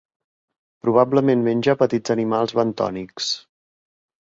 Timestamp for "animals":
2.15-2.57